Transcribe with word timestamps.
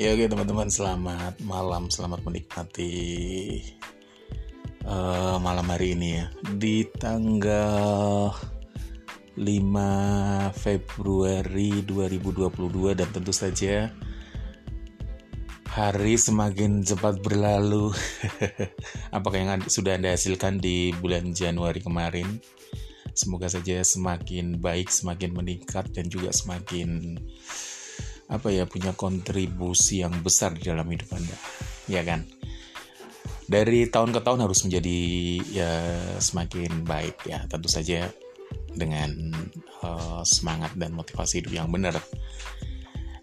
Ya 0.00 0.16
oke 0.16 0.24
teman-teman 0.24 0.72
selamat 0.72 1.44
malam, 1.44 1.92
selamat 1.92 2.24
menikmati 2.24 3.60
uh, 4.88 5.36
malam 5.36 5.68
hari 5.68 5.92
ini 5.92 6.16
ya. 6.16 6.26
Di 6.56 6.88
tanggal 6.96 8.32
5 9.36 9.44
Februari 10.56 11.84
2022 11.84 12.96
dan 12.96 13.08
tentu 13.12 13.36
saja 13.36 13.92
hari 15.68 16.16
semakin 16.16 16.80
cepat 16.80 17.20
berlalu. 17.20 17.92
Apakah 19.16 19.36
yang 19.44 19.60
sudah 19.68 20.00
Anda 20.00 20.16
hasilkan 20.16 20.56
di 20.56 20.96
bulan 21.04 21.36
Januari 21.36 21.84
kemarin? 21.84 22.40
Semoga 23.12 23.44
saja 23.44 23.84
semakin 23.84 24.56
baik, 24.56 24.88
semakin 24.88 25.36
meningkat 25.36 25.92
dan 25.92 26.08
juga 26.08 26.32
semakin 26.32 27.20
apa 28.32 28.48
ya 28.48 28.64
punya 28.64 28.96
kontribusi 28.96 30.00
yang 30.00 30.24
besar 30.24 30.56
di 30.56 30.64
dalam 30.64 30.88
hidup 30.88 31.12
Anda. 31.12 31.36
Ya 31.84 32.00
kan? 32.00 32.24
Dari 33.44 33.92
tahun 33.92 34.16
ke 34.16 34.20
tahun 34.24 34.48
harus 34.48 34.64
menjadi 34.64 34.98
ya 35.52 35.72
semakin 36.16 36.88
baik 36.88 37.28
ya, 37.28 37.44
tentu 37.52 37.68
saja 37.68 38.08
dengan 38.72 39.12
uh, 39.84 40.24
semangat 40.24 40.72
dan 40.80 40.96
motivasi 40.96 41.44
hidup 41.44 41.52
yang 41.52 41.68
benar. 41.68 42.00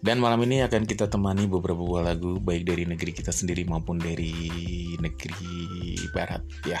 Dan 0.00 0.16
malam 0.16 0.40
ini 0.48 0.64
akan 0.64 0.88
kita 0.88 1.12
temani 1.12 1.44
beberapa 1.44 1.82
buah 1.82 2.14
lagu 2.14 2.40
baik 2.40 2.64
dari 2.64 2.88
negeri 2.88 3.12
kita 3.12 3.34
sendiri 3.34 3.68
maupun 3.68 4.00
dari 4.00 4.32
negeri 4.96 5.98
barat 6.14 6.40
ya. 6.64 6.80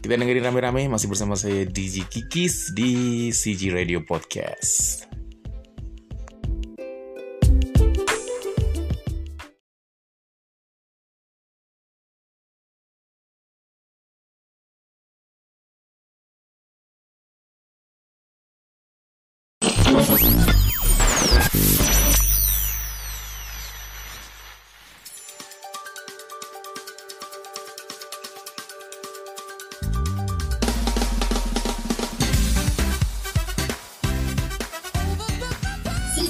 Kita 0.00 0.20
dengerin 0.20 0.44
rame-rame 0.44 0.88
masih 0.88 1.08
bersama 1.08 1.36
saya 1.36 1.64
DJ 1.68 2.08
Kikis 2.08 2.72
di 2.72 3.28
CG 3.28 3.72
Radio 3.72 4.04
Podcast. 4.04 5.13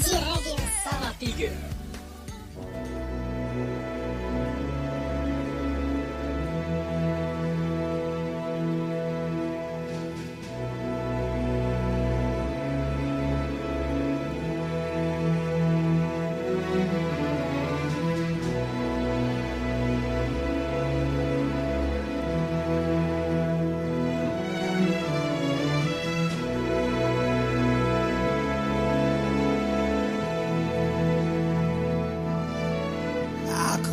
Regios. 0.06 0.60
Tama 0.84 1.14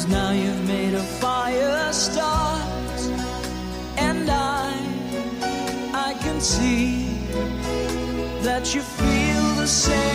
Cause 0.00 0.08
now 0.08 0.30
you've 0.30 0.66
made 0.66 0.94
a 0.94 1.02
fire 1.02 1.92
start. 1.92 3.00
And 3.98 4.30
I, 4.30 4.72
I 5.92 6.14
can 6.22 6.40
see 6.40 7.18
That 8.40 8.74
you 8.74 8.80
feel 8.80 9.54
the 9.56 9.66
same. 9.66 10.09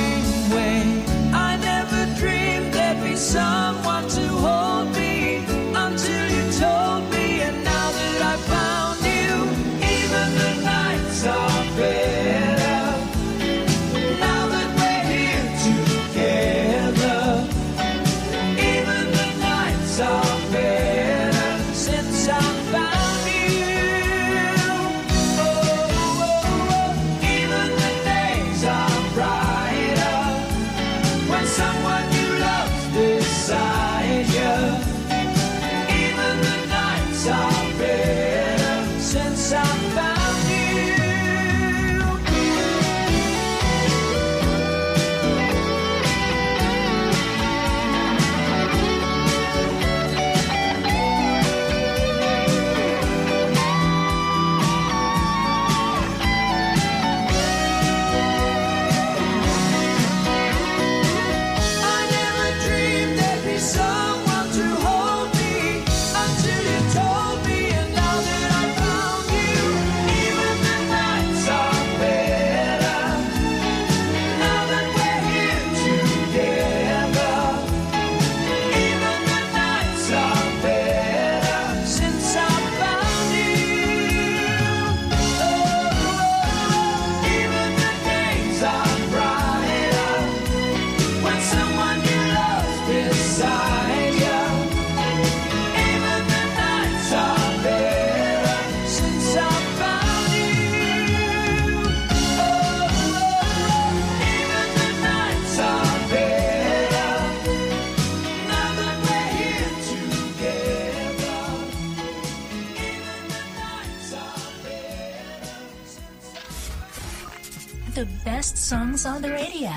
best 118.45 118.57
songs 118.57 119.07
on 119.07 119.23
the 119.23 119.31
radio. 119.31 119.73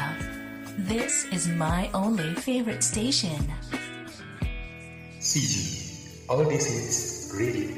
This 0.77 1.25
is 1.33 1.49
my 1.49 1.89
only 1.95 2.35
favorite 2.35 2.85
station. 2.85 3.41
CG, 5.21 6.29
all 6.29 6.45
this 6.45 6.67
is 6.81 7.33
radio. 7.41 7.73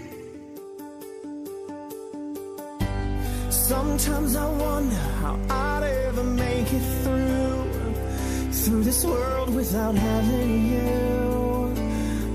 Sometimes 3.51 4.35
I 4.35 4.49
wonder 4.51 5.03
how 5.23 5.39
I'd 5.49 5.85
ever 6.09 6.25
make 6.25 6.73
it 6.79 6.87
through 7.03 8.53
through 8.61 8.83
this 8.83 9.05
world 9.05 9.55
without 9.55 9.95
having 9.95 10.55
you. 10.75 10.91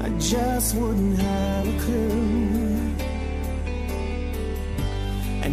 I 0.05 0.09
just 0.17 0.75
wouldn't 0.77 1.19
have 1.19 1.67
a 1.67 1.77
clue. 1.83 2.64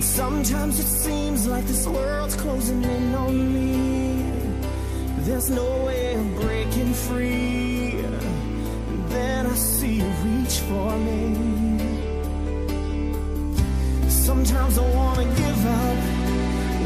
Sometimes 0.02 0.80
it 0.80 0.86
seems 0.86 1.46
like 1.46 1.64
this 1.66 1.86
world's 1.86 2.34
closing 2.34 2.82
in 2.82 3.14
on 3.14 3.54
me. 3.54 4.22
There's 5.18 5.48
no 5.48 5.84
way 5.84 6.14
of 6.14 6.40
breaking 6.40 6.92
free. 6.92 8.02
Then 9.08 9.46
I 9.46 9.54
see 9.54 9.94
you 9.98 10.08
reach 10.24 10.58
for 10.68 10.98
me. 10.98 11.62
Sometimes 14.08 14.78
I 14.78 14.88
wanna 14.94 15.24
give 15.24 15.66
up 15.66 15.98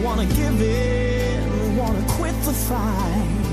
Wanna 0.04 0.26
give 0.26 0.62
in 0.62 1.76
Wanna 1.76 2.02
quit 2.08 2.34
the 2.42 2.52
fight. 2.52 3.46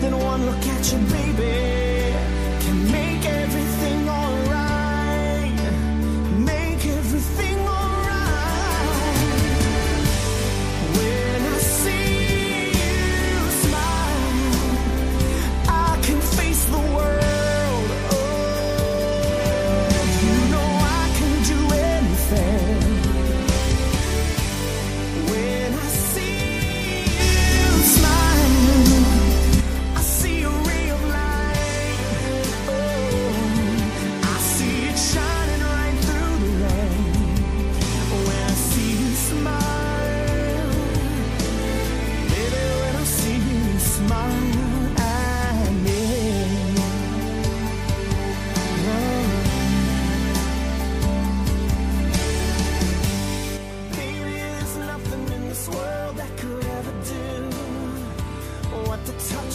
Then 0.00 0.16
one 0.16 0.46
look 0.46 0.64
at 0.74 0.92
you, 0.92 0.98
baby 1.16 2.14
Can 2.62 2.92
make 2.92 3.17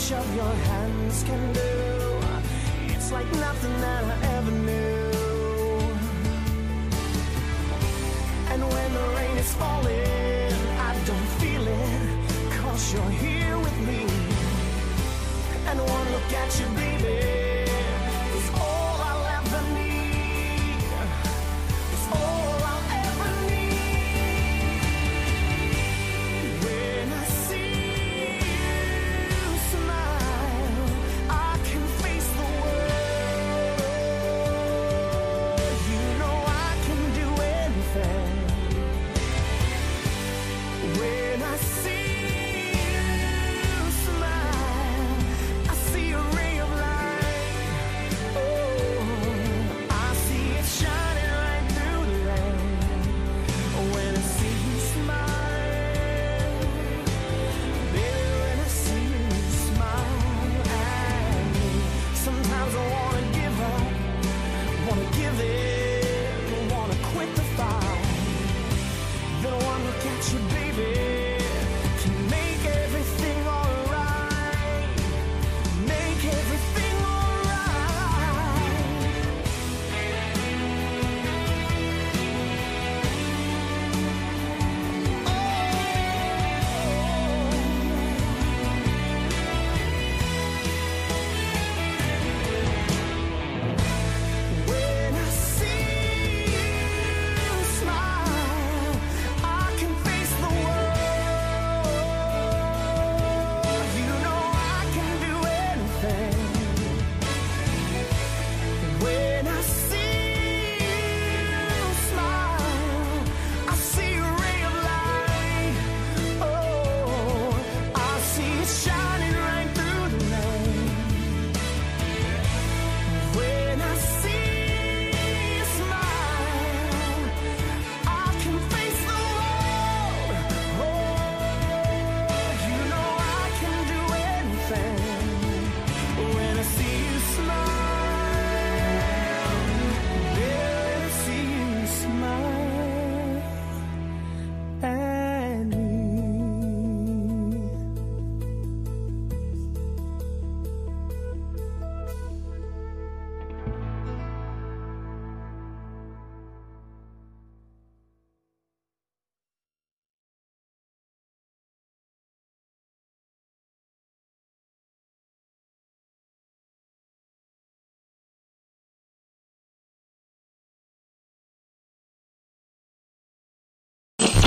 touch 0.03 0.19
of 0.19 0.35
your 0.35 0.53
hands 0.53 1.23
can 1.23 1.53
do. 1.53 2.93
It's 2.93 3.11
like 3.11 3.29
nothing 3.33 3.81
that 3.81 4.03
I 4.03 4.35
ever 4.37 4.51
knew. 4.51 5.11
And 8.51 8.61
when 8.63 8.93
the 8.93 9.15
rain 9.15 9.37
is 9.37 9.53
falling, 9.53 10.53
I 10.79 10.99
don't 11.05 11.29
feel 11.39 11.67
it, 11.67 12.51
cause 12.51 12.93
you're 12.93 13.09
here 13.11 13.57
with 13.57 13.79
me. 13.87 14.05
And 15.67 15.79
one 15.79 16.11
look 16.11 16.33
at 16.33 16.59
you, 16.59 16.67
baby. 16.75 17.42